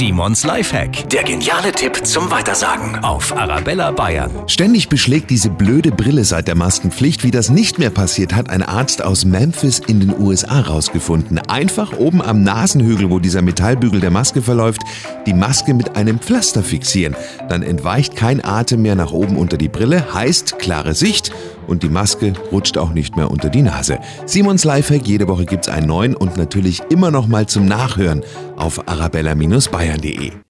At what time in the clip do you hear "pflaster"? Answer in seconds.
16.18-16.62